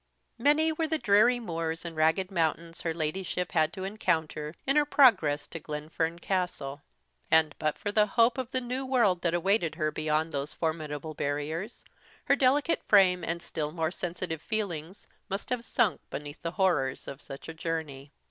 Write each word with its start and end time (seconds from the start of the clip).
MANY 0.39 0.71
were 0.71 0.87
the 0.87 0.97
dreary 0.97 1.39
muirs 1.39 1.85
and 1.85 1.95
rugged 1.95 2.31
mountains 2.31 2.81
her 2.81 2.91
Ladyship 2.91 3.51
had 3.51 3.71
to 3.73 3.83
encounter 3.83 4.55
in 4.65 4.75
her 4.75 4.83
progress 4.83 5.45
to 5.49 5.59
Glenfern 5.59 6.17
Castle; 6.17 6.81
and, 7.29 7.53
but 7.59 7.77
for 7.77 7.91
the 7.91 8.07
hope 8.07 8.39
of 8.39 8.49
the 8.49 8.61
new 8.61 8.83
world 8.83 9.21
that 9.21 9.35
awaited 9.35 9.75
her 9.75 9.91
beyond 9.91 10.31
those 10.31 10.55
formidable 10.55 11.13
barriers, 11.13 11.85
her 12.25 12.35
delicate 12.35 12.81
frame 12.87 13.23
and 13.23 13.43
still 13.43 13.71
more 13.71 13.91
sensitive 13.91 14.41
feelings 14.41 15.05
must 15.29 15.51
have 15.51 15.63
sunk 15.63 16.01
beneath 16.09 16.41
the 16.41 16.53
horrors 16.53 17.07
of 17.07 17.21
such 17.21 17.47
a 17.47 17.53
journey. 17.53 18.11